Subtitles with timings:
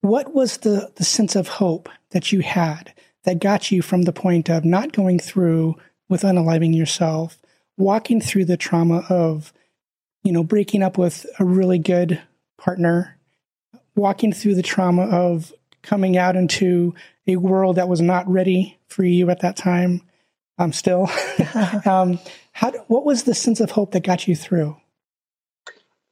[0.00, 2.92] what was the, the sense of hope that you had
[3.24, 5.76] that got you from the point of not going through
[6.08, 7.38] with unaliving yourself,
[7.76, 9.52] walking through the trauma of,
[10.22, 12.20] you know, breaking up with a really good
[12.58, 13.18] partner,
[13.94, 15.52] walking through the trauma of
[15.82, 16.94] coming out into
[17.26, 20.02] a world that was not ready for you at that time.
[20.58, 21.10] Um, still,
[21.86, 22.18] um,
[22.52, 24.76] how, what was the sense of hope that got you through?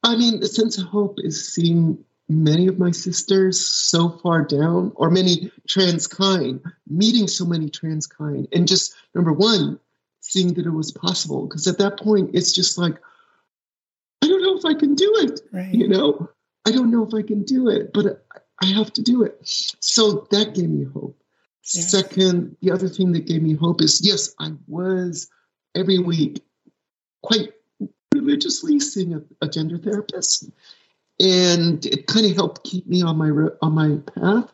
[0.01, 4.91] I mean, the sense of hope is seeing many of my sisters so far down,
[4.95, 9.79] or many trans kind, meeting so many trans kind, and just number one,
[10.21, 11.47] seeing that it was possible.
[11.47, 12.95] Because at that point, it's just like,
[14.23, 15.41] I don't know if I can do it.
[15.51, 15.73] Right.
[15.73, 16.29] You know,
[16.65, 18.23] I don't know if I can do it, but
[18.61, 19.39] I have to do it.
[19.43, 21.15] So that gave me hope.
[21.63, 25.29] Second, the other thing that gave me hope is yes, I was
[25.75, 26.43] every week
[27.21, 27.53] quite
[28.13, 30.49] religiously seeing a, a gender therapist
[31.19, 33.29] and it kind of helped keep me on my
[33.61, 34.51] on my path.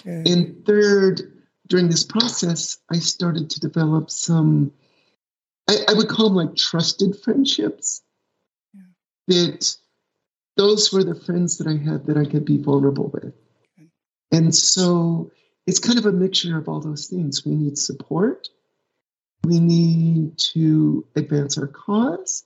[0.00, 0.30] Okay.
[0.30, 1.32] And third,
[1.68, 4.72] during this process, I started to develop some.
[5.68, 8.02] I, I would call them like trusted friendships.
[8.74, 8.82] Yeah.
[9.28, 9.76] That
[10.56, 13.34] those were the friends that I had that I could be vulnerable with,
[13.78, 13.88] okay.
[14.32, 15.30] and so
[15.66, 17.44] it's kind of a mixture of all those things.
[17.44, 18.48] We need support.
[19.44, 22.44] We need to advance our cause.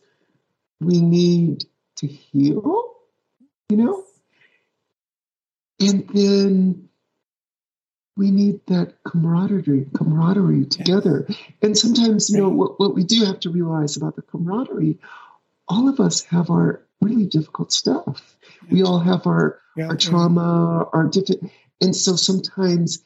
[0.80, 1.64] We need
[1.96, 2.91] to heal
[3.72, 4.04] you know?
[5.80, 6.88] And then
[8.18, 11.26] we need that camaraderie, camaraderie together.
[11.62, 14.98] And sometimes, you know, what, what we do have to realize about the camaraderie,
[15.68, 18.36] all of us have our really difficult stuff.
[18.70, 23.02] We all have our, yeah, our trauma, our different, and so sometimes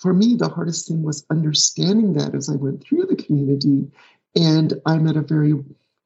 [0.00, 3.88] for me, the hardest thing was understanding that as I went through the community.
[4.34, 5.54] And I'm at a very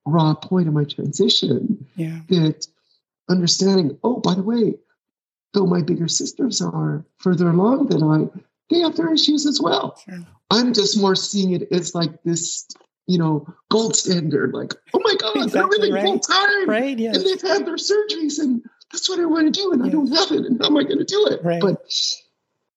[0.05, 2.21] raw point in my transition yeah.
[2.29, 2.67] that
[3.29, 4.75] understanding, oh, by the way,
[5.55, 10.01] though my bigger sisters are further along than I, they have their issues as well.
[10.05, 10.21] Sure.
[10.51, 12.69] I'm just more seeing it as like this,
[13.07, 14.53] you know, gold standard.
[14.53, 16.05] Like, oh my God, exactly they're living right.
[16.05, 16.69] full time.
[16.69, 16.99] Right.
[16.99, 17.17] Yes.
[17.17, 19.73] And they've had their surgeries and that's what I want to do.
[19.73, 19.89] And yes.
[19.89, 20.47] I don't have it.
[20.47, 21.43] And how am I going to do it?
[21.43, 21.61] Right.
[21.61, 21.91] But,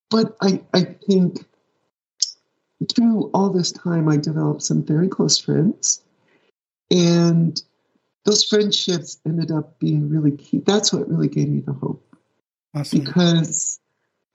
[0.09, 1.45] but I, I think
[2.87, 6.01] through all this time, I developed some very close friends.
[6.89, 7.61] And
[8.25, 10.59] those friendships ended up being really key.
[10.59, 12.05] That's what really gave me the hope.
[12.75, 12.99] Awesome.
[12.99, 13.79] Because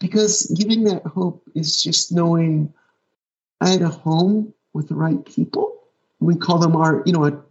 [0.01, 2.73] because giving that hope is just knowing
[3.61, 5.83] I had a home with the right people.
[6.21, 7.45] We call them our, you know, our,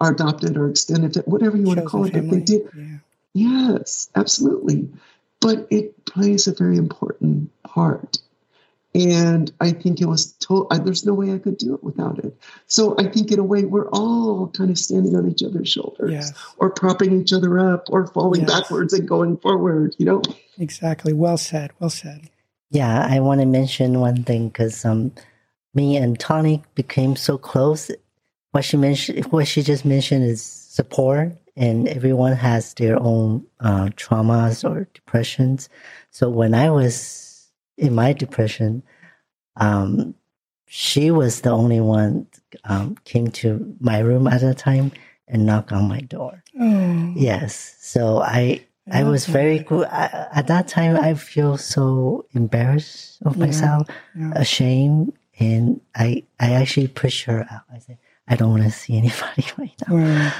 [0.00, 2.12] our adopted or extended, whatever you want to call it.
[2.12, 2.68] That they did.
[2.74, 2.96] Yeah.
[3.32, 4.88] Yes, absolutely.
[5.40, 8.18] But it plays a very important part
[8.94, 12.36] and I think it was told, there's no way I could do it without it.
[12.66, 16.10] So I think in a way, we're all kind of standing on each other's shoulders
[16.10, 16.32] yes.
[16.58, 18.50] or propping each other up or falling yes.
[18.50, 20.22] backwards and going forward, you know?
[20.58, 21.12] Exactly.
[21.12, 21.70] Well said.
[21.78, 22.30] Well said.
[22.70, 23.06] Yeah.
[23.08, 25.12] I want to mention one thing because um,
[25.72, 27.92] me and Tawni became so close.
[28.50, 33.90] What she mentioned, what she just mentioned is support and everyone has their own uh,
[33.94, 35.68] traumas or depressions.
[36.10, 37.29] So when I was
[37.80, 38.82] in my depression,
[39.56, 40.14] um,
[40.66, 42.26] she was the only one
[42.64, 44.92] um, came to my room at the time
[45.26, 46.44] and knocked on my door.
[46.60, 47.12] Oh.
[47.16, 50.96] Yes, so I I was very good at that time.
[50.96, 53.86] I feel so embarrassed of myself,
[54.16, 54.32] yeah.
[54.34, 57.62] ashamed, and I I actually pushed her out.
[57.72, 57.98] I said,
[58.28, 59.96] I don't want to see anybody right now.
[59.96, 60.32] Yeah.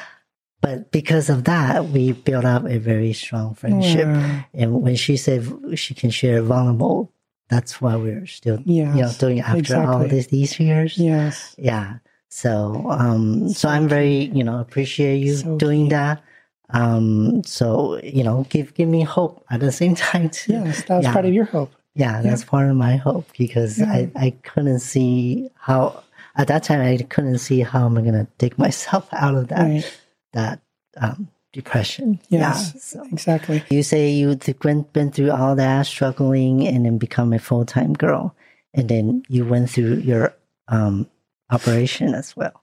[0.60, 4.06] But because of that, we built up a very strong friendship.
[4.52, 7.10] And when she said she can share vulnerable
[7.50, 9.94] that's why we're still yes, you know doing after exactly.
[9.94, 10.96] all these these years.
[10.96, 11.54] Yes.
[11.58, 11.98] Yeah.
[12.28, 15.90] So um so, so I'm very, you know, appreciate you so doing cute.
[15.90, 16.22] that.
[16.70, 20.52] Um so, you know, give give me hope at the same time too.
[20.52, 21.12] Yes, that was yeah.
[21.12, 21.72] part of your hope.
[21.94, 22.48] Yeah, that's yeah.
[22.48, 23.92] part of my hope because yeah.
[23.92, 26.04] I, I couldn't see how
[26.36, 30.00] at that time I couldn't see how I'm gonna dig myself out of that right.
[30.32, 30.60] that
[30.96, 32.20] um depression.
[32.28, 33.04] Yes, yeah, so.
[33.12, 33.62] exactly.
[33.70, 37.94] You say you went been through all that struggling and then become a full time
[37.94, 38.34] girl,
[38.74, 40.34] and then you went through your
[40.68, 41.08] um,
[41.50, 42.62] operation as well.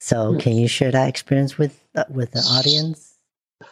[0.00, 0.42] So, yes.
[0.42, 3.18] can you share that experience with uh, with the audience?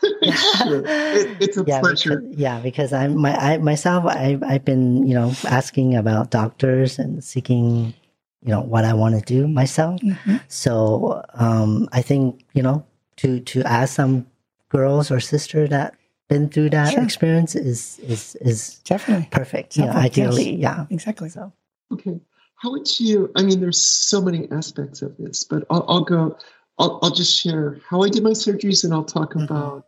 [0.03, 0.83] sure.
[1.13, 2.21] It, it's a yeah, pleasure.
[2.21, 6.99] Because, yeah, because I'm my I myself I I've been you know asking about doctors
[6.99, 7.95] and seeking
[8.43, 10.01] you know what I want to do myself.
[10.01, 10.37] Mm-hmm.
[10.49, 12.85] So um, I think you know
[13.17, 14.27] to to ask some
[14.73, 15.95] girls or sister that
[16.29, 17.03] been through that sure.
[17.05, 19.77] experience is is is definitely perfect.
[19.77, 20.61] Yeah, ideally, yes.
[20.61, 21.29] yeah, exactly.
[21.29, 21.53] So
[21.93, 22.19] okay,
[22.57, 23.31] how would you?
[23.37, 26.37] I mean, there's so many aspects of this, but I'll, I'll go.
[26.79, 29.45] I'll, I'll just share how I did my surgeries, and I'll talk mm-hmm.
[29.45, 29.87] about,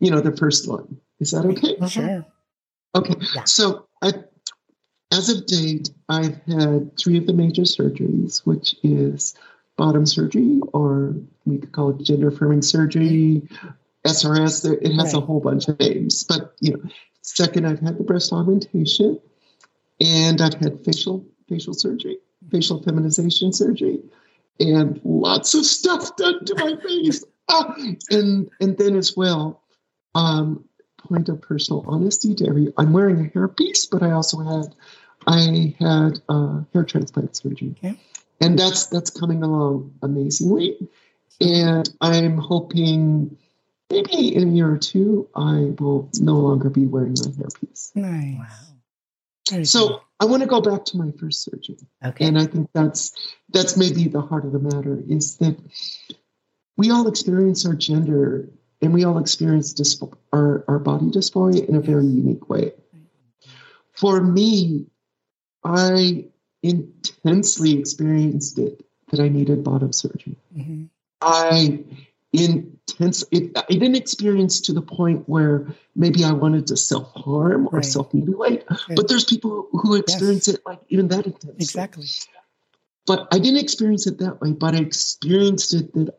[0.00, 0.98] you know, the first one.
[1.20, 1.76] Is that okay?
[1.86, 2.24] Sure.
[2.94, 3.14] Okay.
[3.34, 3.44] Yeah.
[3.44, 4.12] So I,
[5.12, 9.34] as of date, I've had three of the major surgeries, which is
[9.76, 13.42] bottom surgery, or we could call it gender affirming surgery,
[14.06, 14.62] SRS.
[14.62, 16.24] There- It has a whole bunch of names.
[16.24, 16.82] But you know,
[17.22, 19.20] second, I've had the breast augmentation,
[20.00, 22.18] and I've had facial facial surgery,
[22.50, 24.02] facial feminization surgery,
[24.60, 27.24] and lots of stuff done to my face.
[27.48, 27.74] Ah,
[28.10, 29.62] and and then as well,
[30.14, 30.64] um,
[30.98, 34.74] point of personal honesty to every I'm wearing a hairpiece, but I also had
[35.26, 37.74] I had uh, hair transplant surgery.
[37.78, 37.98] Okay.
[38.40, 40.88] And that's that's coming along amazingly.
[41.40, 43.36] And I'm hoping
[43.92, 47.94] maybe in a year or two I will no longer be wearing my hairpiece.
[47.94, 48.38] Nice.
[48.38, 48.46] Wow.
[49.50, 50.02] Very So cool.
[50.20, 51.76] I want to go back to my first surgery.
[52.04, 52.26] Okay.
[52.26, 53.12] And I think that's
[53.50, 55.56] that's maybe the heart of the matter is that
[56.76, 58.48] we all experience our gender
[58.80, 62.72] and we all experience dysp- our, our body dysphoria in a very unique way.
[63.92, 64.86] For me,
[65.64, 66.26] I
[66.62, 70.36] intensely experienced it that I needed bottom surgery.
[70.56, 70.88] Mhm.
[71.20, 71.84] I
[72.88, 77.68] intense it, I didn't experience to the point where maybe I wanted to self harm
[77.68, 77.84] or Right.
[77.84, 78.64] self mutilate,
[78.96, 81.54] but there's people who experience it like even that intensely.
[81.58, 82.06] Exactly.
[83.06, 86.18] But I didn't experience it that way, but I experienced it that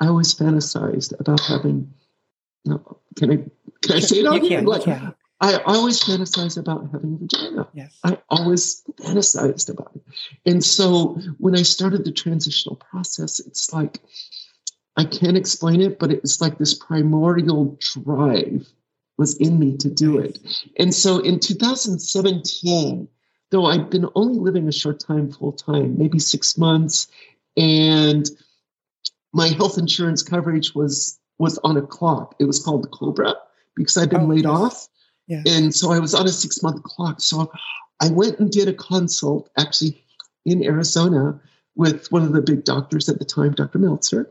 [0.00, 1.92] I always fantasized about having.
[2.64, 3.36] No, can I
[3.82, 4.62] can I say it on here?
[4.62, 5.14] Like can.
[5.40, 7.68] I always fantasized about having a vagina.
[7.74, 7.98] Yes.
[8.02, 10.02] I always fantasized about it.
[10.46, 14.00] And so when I started the transitional process, it's like
[14.96, 18.68] I can't explain it, but it's like this primordial drive
[19.18, 20.38] was in me to do it.
[20.78, 23.08] And so in 2017,
[23.50, 27.08] though I'd been only living a short time full time, maybe six months,
[27.56, 28.28] and
[29.32, 32.36] my health insurance coverage was was on a clock.
[32.38, 33.34] It was called the Cobra
[33.74, 34.52] because I'd been Oh, laid yes.
[34.52, 34.88] off.
[35.46, 37.20] And so I was on a six month clock.
[37.20, 37.50] So
[38.00, 40.00] I went and did a consult actually
[40.44, 41.40] in Arizona
[41.74, 43.78] with one of the big doctors at the time, Dr.
[43.78, 44.30] Meltzer.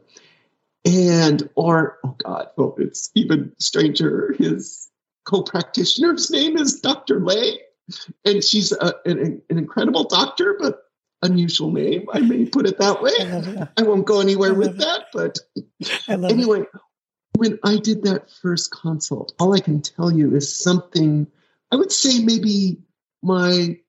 [0.86, 4.36] And, or, oh God, oh, it's even stranger.
[4.38, 4.90] His
[5.26, 7.20] co practitioner's name is Dr.
[7.20, 7.60] Ley.
[8.26, 10.84] And she's a, an, an incredible doctor, but
[11.22, 12.06] unusual name.
[12.14, 13.12] I may put it that way.
[13.20, 13.68] I.
[13.78, 14.78] I won't go anywhere with it.
[14.78, 15.40] that, but
[16.08, 16.32] love it.
[16.32, 16.64] anyway,
[17.38, 21.28] when I did that first consult, all I can tell you is something,
[21.72, 22.78] I would say maybe
[23.22, 23.80] my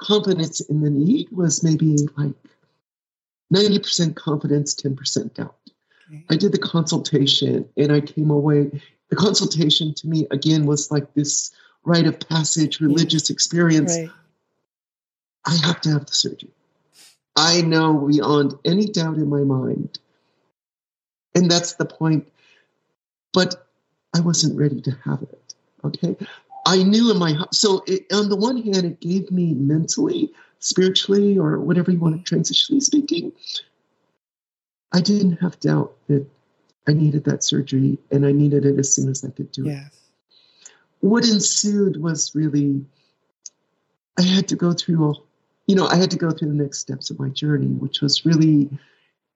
[0.00, 2.34] confidence in the need was maybe like
[3.52, 5.56] 90% confidence, 10% doubt.
[6.28, 8.70] I did the consultation and I came away.
[9.08, 11.50] The consultation to me, again, was like this
[11.84, 13.96] rite of passage religious experience.
[13.96, 14.10] Right.
[15.46, 16.50] I have to have the surgery.
[17.36, 19.98] I know beyond any doubt in my mind.
[21.34, 22.30] And that's the point.
[23.32, 23.66] But
[24.14, 25.54] I wasn't ready to have it.
[25.84, 26.16] Okay.
[26.66, 27.54] I knew in my heart.
[27.54, 32.26] So, it, on the one hand, it gave me mentally, spiritually, or whatever you want
[32.26, 32.40] to mm-hmm.
[32.40, 33.32] transitionally speaking,
[34.92, 36.26] I didn't have doubt that
[36.88, 39.72] I needed that surgery and I needed it as soon as I could do it.
[41.00, 42.84] What ensued was really
[44.18, 45.14] i had to go through a
[45.66, 48.26] you know i had to go through the next steps of my journey which was
[48.26, 48.68] really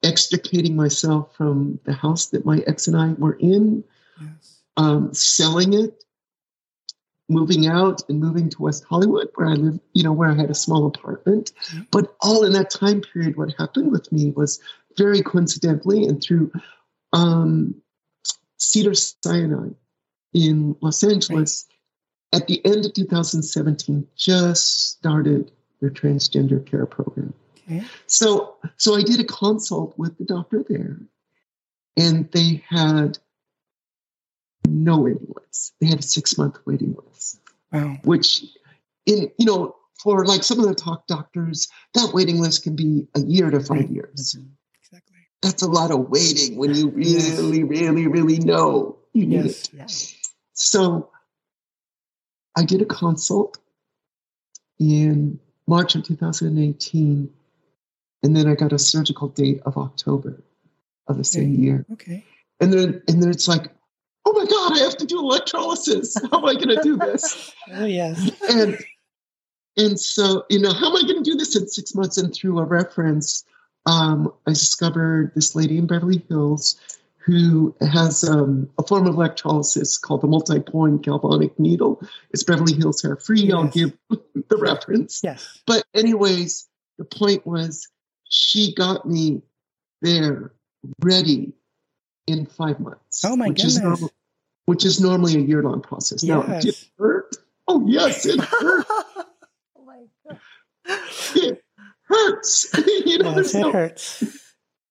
[0.03, 3.83] extricating myself from the house that my ex and i were in
[4.21, 4.61] Yes.
[4.77, 6.05] um, selling it
[7.29, 10.51] moving out and moving to west hollywood where i lived you know where i had
[10.51, 11.53] a small apartment.
[11.91, 14.61] But all in that time period what happened with me was
[14.97, 16.51] very coincidentally and through
[17.13, 17.75] um,
[18.59, 19.69] Cedars-Sinai
[20.33, 21.67] in Los Angeles
[22.33, 27.33] at the end of 2017 just started their transgender care program.
[27.67, 27.85] Okay.
[28.07, 30.99] So so I did a consult with the doctor there
[31.97, 33.19] and they had
[34.67, 35.75] no waiting list.
[35.81, 37.41] They had a 6-month waiting list,
[37.73, 37.97] Wow.
[38.05, 38.45] which
[39.07, 43.07] in you know for like some of the talk doctors that waiting list can be
[43.15, 43.91] a year to 5 Right.
[43.91, 44.11] years.
[44.13, 44.51] Exactly.
[45.45, 47.39] That's a lot of waiting when you Yes.
[47.39, 49.65] really really really know you need Yes.
[49.65, 49.71] it.
[49.75, 49.87] Yeah.
[50.55, 51.11] So
[52.57, 53.59] I did a consult
[54.79, 57.31] in March of 2018,
[58.23, 60.43] and then I got a surgical date of October
[61.09, 61.63] of the same Okay.
[61.63, 61.87] year.
[61.93, 62.25] Okay.
[62.61, 63.71] And then and then it's like,
[64.25, 66.15] oh my God, I have to do electrolysis.
[66.31, 67.53] How am I gonna do this?
[67.73, 68.31] Oh yes.
[68.51, 68.79] and
[69.77, 72.33] and so you know how am i going to do this in six months and
[72.35, 73.43] through a reference
[73.87, 76.81] um, i discovered this lady in beverly hills
[77.19, 82.01] who has um, a form of electrolysis called the multi-point galvanic needle
[82.31, 85.61] it's beverly hills hair free i'll give the reference Yes.
[85.67, 87.89] but anyways the point was
[88.29, 89.43] she got me
[90.03, 90.53] there
[91.03, 91.53] ready
[92.27, 94.01] in five months Oh my which is goodness.
[94.01, 94.11] normal
[94.67, 96.63] which is normally a year-long process now Yes.
[96.63, 97.37] did it hurt
[97.69, 98.87] oh yes, it hurts.
[98.91, 100.39] oh my god,
[101.37, 101.64] it
[102.15, 102.67] hurts.
[103.07, 104.23] you know, yes, it no, hurts.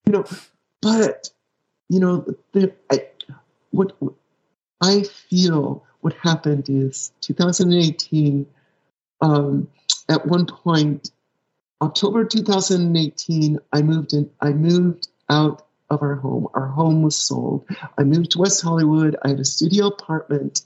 [0.05, 0.25] You know,
[0.81, 1.29] but
[1.89, 3.05] you know, the, I,
[3.71, 4.13] what, what
[4.81, 8.45] I feel what happened is 2018.
[9.21, 9.69] Um,
[10.09, 11.11] at one point,
[11.81, 14.29] October 2018, I moved in.
[14.41, 16.47] I moved out of our home.
[16.53, 17.65] Our home was sold.
[17.97, 19.15] I moved to West Hollywood.
[19.23, 20.61] I had a studio apartment.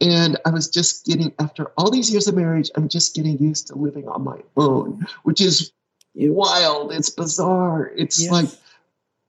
[0.00, 3.68] And I was just getting, after all these years of marriage, I'm just getting used
[3.68, 5.72] to living on my own, which is
[6.14, 6.92] wild.
[6.92, 7.90] It's bizarre.
[7.96, 8.32] It's yes.
[8.32, 8.48] like,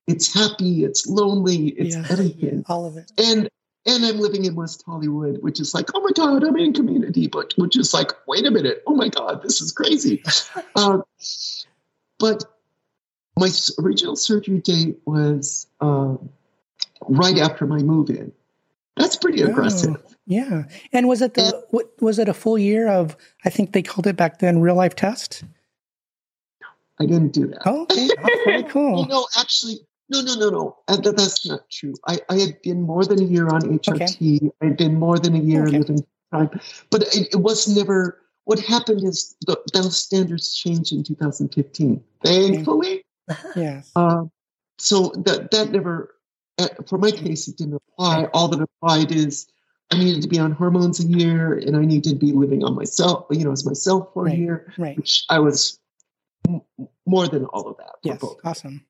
[0.08, 2.66] it's happy, it's lonely, it's everything.
[2.68, 3.12] All of it.
[3.18, 3.50] And
[3.86, 7.28] and I'm living in West Hollywood, which is like, oh my God, I'm in community,
[7.28, 10.24] but which is like, wait a minute, oh my God, this is crazy.
[10.76, 11.00] uh,
[12.18, 12.46] but
[13.38, 13.50] my
[13.80, 16.16] original surgery date was uh,
[17.10, 18.32] right after my move in.
[18.96, 20.02] That's pretty oh, aggressive.
[20.26, 20.64] Yeah.
[20.94, 23.82] And was it the and, what, was it a full year of I think they
[23.82, 25.44] called it back then real life test?
[27.00, 27.62] I didn't do that.
[27.66, 28.10] Oh, okay.
[28.18, 29.02] oh very cool.
[29.02, 30.78] you know, actually, no, no, no, no.
[30.88, 31.94] Uh, that's not true.
[32.08, 34.38] I, I had been more than a year on HRT.
[34.38, 34.52] Okay.
[34.62, 35.80] I had been more than a year okay.
[35.80, 36.50] living time,
[36.90, 38.20] but it, it was never.
[38.46, 42.04] What happened is the, those standards changed in 2015.
[42.26, 43.06] Thankfully,
[43.56, 43.92] Yes.
[43.96, 44.26] Uh,
[44.78, 46.16] so that that never,
[46.88, 48.26] for my case, it didn't apply.
[48.34, 49.48] All that applied is
[49.92, 52.76] I needed to be on hormones a year, and I needed to be living on
[52.76, 54.34] myself, you know, as myself for right.
[54.34, 54.98] a year, right.
[54.98, 55.80] which I was
[57.14, 57.96] more than all of that.
[58.02, 58.40] Yes, both.
[58.44, 58.84] awesome.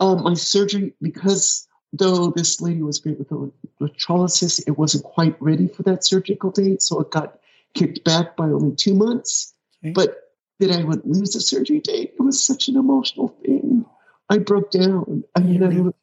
[0.00, 5.36] Um, my surgery, because though this lady was great with the electrolysis, it wasn't quite
[5.40, 7.38] ready for that surgical date, so it got
[7.74, 9.52] kicked back by only two months.
[9.84, 9.92] Okay.
[9.92, 10.22] But
[10.60, 12.14] that I would lose a surgery date.
[12.18, 13.84] It was such an emotional thing.
[14.30, 15.24] I broke down.
[15.34, 15.94] I mean, I, was,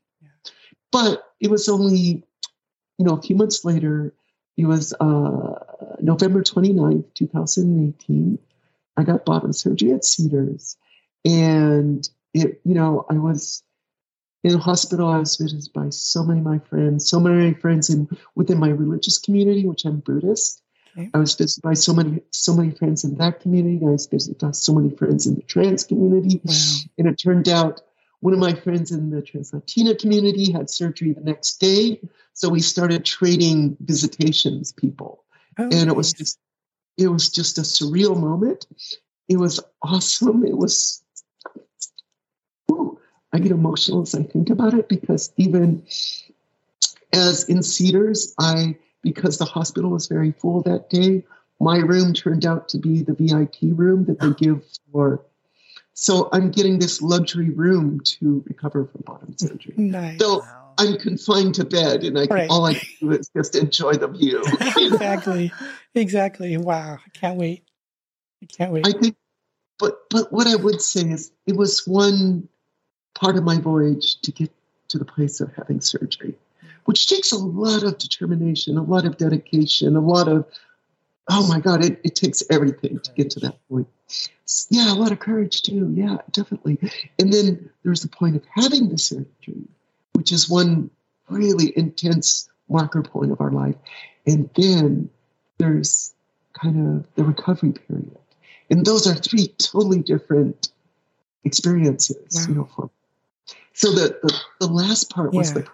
[0.91, 2.23] but it was only,
[2.99, 4.13] you know, a few months later.
[4.55, 5.55] It was uh,
[5.99, 8.37] November 29th, 2018.
[8.95, 10.77] I got bottom surgery at Cedars.
[11.25, 13.63] And it, you know, I was
[14.43, 15.09] in hospital.
[15.09, 18.07] I was visited by so many of my friends, so many of my friends in
[18.35, 20.61] within my religious community, which I'm Buddhist.
[20.97, 21.09] Okay.
[21.13, 23.79] I was visited by so many so many friends in that community.
[23.81, 26.53] I was visited by so many friends in the trans community, wow.
[26.97, 27.81] and it turned out
[28.19, 31.99] one of my friends in the trans Latina community had surgery the next day.
[32.33, 35.23] So we started trading visitations people,
[35.57, 35.87] oh, and nice.
[35.87, 36.39] it was just
[36.97, 38.67] it was just a surreal moment.
[39.29, 40.45] It was awesome.
[40.45, 41.02] It was.
[42.73, 42.99] Ooh,
[43.31, 45.83] I get emotional as I think about it because even
[47.13, 51.23] as in Cedars, I because the hospital was very full that day,
[51.59, 55.23] my room turned out to be the VIP room that they give for.
[55.93, 59.75] So I'm getting this luxury room to recover from bottom surgery.
[59.77, 60.19] Nice.
[60.19, 60.43] So.
[60.75, 62.49] I'm confined to bed, and I can, right.
[62.49, 64.43] all I can do is just enjoy the view.
[64.77, 65.51] exactly.
[65.93, 66.57] Exactly.
[66.57, 66.95] Wow.
[66.95, 67.63] I can't wait.
[68.41, 68.87] I can't wait.
[68.87, 69.15] I think,
[69.77, 72.49] but but what I would say is it was one
[73.13, 74.51] part of my voyage to get
[74.89, 76.35] to the place of having surgery
[76.85, 80.45] which takes a lot of determination, a lot of dedication, a lot of,
[81.29, 83.87] oh my God, it, it takes everything to get to that point.
[84.69, 85.91] Yeah, a lot of courage too.
[85.95, 86.77] Yeah, definitely.
[87.19, 89.67] And then there's the point of having the surgery,
[90.13, 90.89] which is one
[91.29, 93.75] really intense marker point of our life.
[94.27, 95.09] And then
[95.57, 96.13] there's
[96.53, 98.17] kind of the recovery period.
[98.69, 100.69] And those are three totally different
[101.43, 102.45] experiences, wow.
[102.47, 102.89] you know, for
[103.73, 105.61] so the, the, the last part was yeah.
[105.61, 105.69] the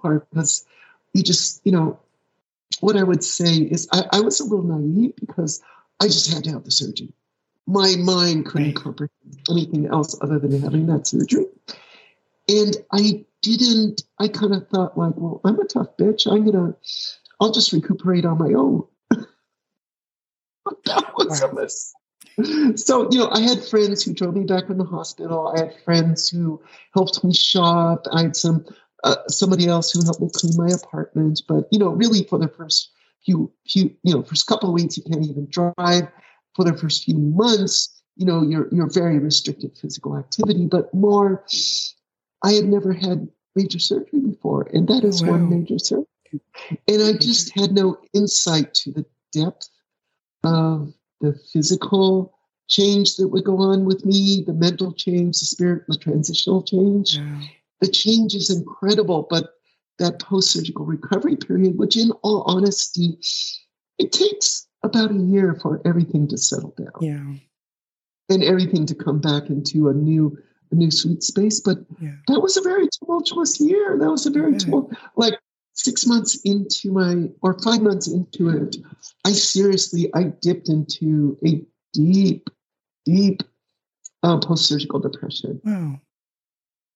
[0.00, 0.64] part because
[1.12, 1.98] you just, you know,
[2.80, 5.62] what I would say is I, I, was a little naive because
[6.00, 7.12] I just had to have the surgery.
[7.66, 8.76] My mind couldn't right.
[8.76, 11.46] comprehend anything else other than having that surgery.
[12.48, 16.26] And I didn't, I kind of thought, like, well, I'm a tough bitch.
[16.26, 16.76] I'm going to,
[17.40, 18.84] I'll just recuperate on my own.
[19.08, 19.24] but
[20.86, 21.50] that was wow.
[21.50, 22.01] a mistake
[22.76, 25.74] so you know i had friends who drove me back from the hospital i had
[25.84, 26.60] friends who
[26.94, 28.64] helped me shop i had some
[29.04, 31.42] uh, somebody else who helped me clean my apartment.
[31.48, 32.90] But you know, really for the first
[33.24, 36.08] few few you know first couple of weeks, you can't even drive.
[36.54, 40.66] For the first few months, you know, you're you're very restricted physical activity.
[40.66, 41.44] But more,
[42.44, 45.30] I had never had major surgery before, and that is wow.
[45.30, 46.06] one major surgery.
[46.88, 49.68] And I just had no insight to the depth
[50.44, 52.38] of the physical
[52.68, 57.16] change that would go on with me, the mental change, the spirit, the transitional change.
[57.16, 57.40] Yeah
[57.82, 59.54] the change is incredible, but
[59.98, 63.18] that post surgical recovery period, which in all honesty,
[63.98, 66.92] it takes about a year for everything to settle down.
[67.00, 67.34] Yeah.
[68.28, 70.38] And everything to come back into a new
[70.70, 71.60] a new sweet space.
[71.60, 72.14] But yeah.
[72.28, 73.98] that was a very tumultuous year.
[73.98, 75.34] That was a very tumultuous like
[75.82, 78.76] six months into my, or five months into it,
[79.24, 81.62] I seriously, I dipped into a
[81.92, 82.48] deep,
[83.04, 83.42] deep
[84.22, 85.60] uh, post-surgical depression.
[85.64, 86.00] Wow.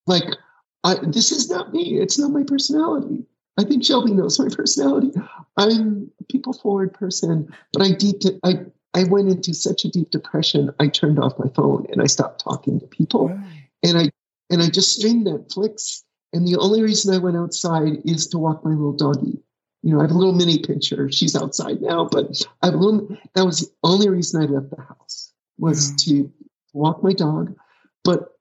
[0.07, 0.37] Like,
[0.85, 1.99] I, this is not me.
[2.01, 3.27] It's not my personality.
[3.59, 5.13] I think Shelby knows my personality.
[5.57, 10.11] I'm a people forward person, but I deep I I went into such a deep
[10.11, 10.71] depression.
[10.79, 13.43] I turned off my phone and I stopped talking to people, wow.
[13.83, 14.11] and I
[14.51, 16.03] and I just streamed Netflix.
[16.33, 19.39] And the only reason I went outside is to walk my little doggy.
[19.83, 21.13] You know, I have a little mini pinscher.
[21.13, 23.17] She's outside now, but I have a little.
[23.35, 26.05] That was the only reason I left the house was mm.
[26.05, 26.33] to
[26.73, 27.55] walk my dog.
[28.03, 28.33] But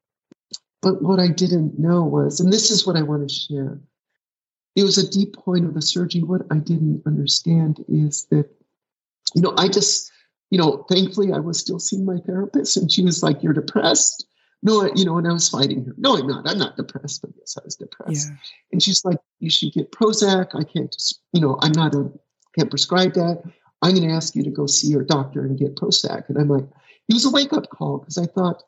[0.82, 3.80] but what I didn't know was, and this is what I want to share
[4.76, 6.22] it was a deep point of the surgery.
[6.22, 8.50] What I didn't understand is that,
[9.34, 10.12] you know, I just,
[10.52, 14.28] you know, thankfully I was still seeing my therapist and she was like, You're depressed.
[14.66, 15.94] No, you know, and I was fighting her.
[15.96, 16.50] No, I'm not.
[16.50, 18.30] I'm not depressed, but yes, I was depressed.
[18.30, 18.36] Yeah.
[18.72, 20.56] And she's like, You should get Prozac.
[20.56, 22.12] I can't, just, you know, I'm not a,
[22.58, 23.44] can't prescribe that.
[23.84, 26.30] I'm going to ask you to go see your doctor and get Prozac.
[26.30, 26.66] And I'm like,
[27.08, 28.64] it was a wake up call because I thought,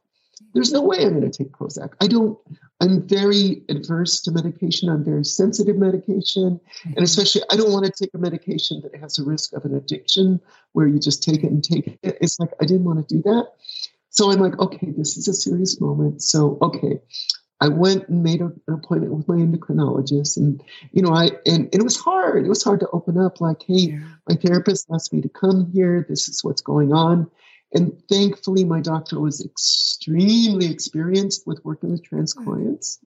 [0.54, 1.94] there's no way I'm going to take Prozac.
[2.00, 2.38] I don't,
[2.80, 4.90] I'm very adverse to medication.
[4.90, 6.44] I'm very sensitive medication.
[6.44, 7.04] And mm-hmm.
[7.04, 10.40] especially, I don't want to take a medication that has a risk of an addiction
[10.74, 12.00] where you just take it and take it.
[12.04, 13.48] It's like, I didn't want to do that.
[14.18, 16.24] So I'm like, okay, this is a serious moment.
[16.24, 17.00] So, okay.
[17.60, 21.70] I went and made a, an appointment with my endocrinologist, and you know, I and,
[21.72, 22.44] and, it was hard.
[22.44, 23.42] It was hard to open up.
[23.42, 26.04] Like, hey, my therapist asked me to come here.
[26.10, 27.30] This is what's going on.
[27.74, 33.00] And thankfully, my doctor was extremely experienced with working with trans clients.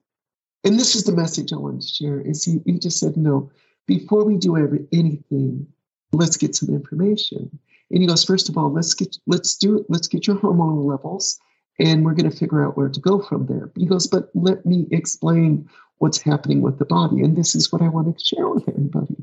[0.64, 3.50] And this is the message I wanted to share is he, he just said, no,
[3.86, 5.66] before we do every, anything,
[6.12, 7.58] let's get some information.
[7.92, 10.84] And he goes, first of all, let's get let's do it, let's get your hormonal
[10.84, 11.38] levels
[11.78, 13.70] and we're going to figure out where to go from there.
[13.76, 15.68] He goes, but let me explain
[15.98, 17.22] what's happening with the body.
[17.22, 19.16] And this is what I want to share with everybody.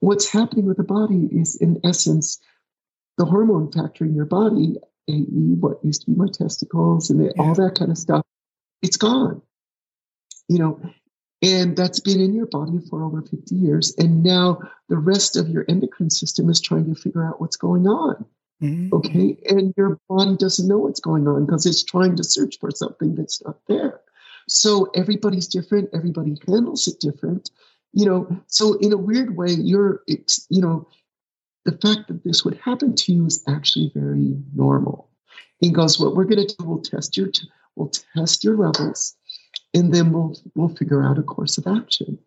[0.00, 2.40] What's happening with the body is, in essence,
[3.18, 4.76] the hormone factor in your body,
[5.08, 8.24] AE, what used to be my testicles, and all that kind of stuff,
[8.82, 9.42] it's gone.
[10.48, 10.80] You know,
[11.42, 13.94] and that's been in your body for over 50 years.
[13.96, 17.86] And now the rest of your endocrine system is trying to figure out what's going
[17.86, 18.24] on.
[18.62, 18.94] Mm-hmm.
[18.94, 19.38] Okay.
[19.48, 23.14] And your body doesn't know what's going on because it's trying to search for something
[23.14, 24.00] that's not there.
[24.48, 25.90] So everybody's different.
[25.94, 27.50] Everybody handles it different.
[27.92, 30.86] You know, so in a weird way, you're, you know,
[31.64, 35.08] the fact that this would happen to you is actually very normal.
[35.58, 39.16] He goes, what we're going to do, we'll test your, t- we'll test your levels,
[39.74, 42.18] and then we'll we'll figure out a course of action.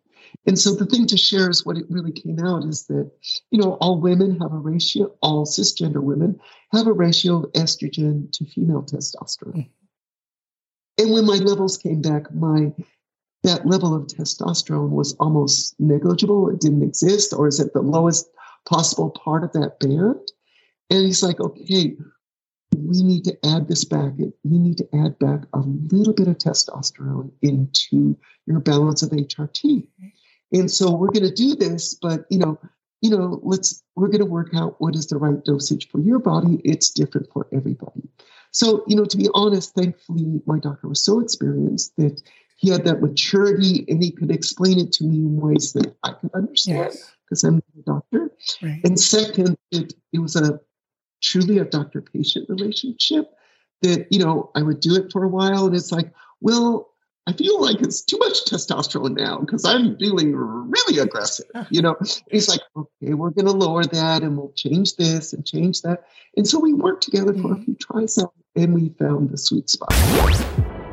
[0.46, 3.10] And so the thing to share is what it really came out is that,
[3.50, 6.40] you know, all women have a ratio, all cisgender women
[6.72, 9.54] have a ratio of estrogen to female testosterone.
[9.54, 9.70] Mm.
[10.98, 12.72] And when my levels came back, my
[13.42, 16.48] that level of testosterone was almost negligible.
[16.48, 18.26] It didn't exist, or is at the lowest
[18.66, 20.20] possible part of that band.
[20.90, 21.96] And he's like, okay,
[22.74, 24.12] we need to add this back.
[24.18, 29.86] We need to add back a little bit of testosterone into your balance of HRT.
[30.52, 32.58] And so we're going to do this, but you know,
[33.00, 36.18] you know, let's we're going to work out what is the right dosage for your
[36.18, 36.60] body.
[36.64, 38.08] It's different for everybody.
[38.50, 42.22] So, you know, to be honest, thankfully my doctor was so experienced that
[42.56, 46.12] he had that maturity and he could explain it to me in ways that I
[46.12, 46.92] could understand.
[46.92, 48.30] Yes because I'm a doctor.
[48.62, 48.80] Right.
[48.84, 50.60] And second, it, it was a
[51.24, 53.32] truly a doctor patient relationship
[53.82, 56.90] that, you know, I would do it for a while and it's like, well,
[57.26, 61.96] I feel like it's too much testosterone now because I'm feeling really aggressive, you know.
[62.30, 66.04] he's like, okay, we're going to lower that and we'll change this and change that.
[66.36, 67.62] And so we worked together for a mm-hmm.
[67.64, 68.18] few tries
[68.54, 70.83] and we found the sweet spot.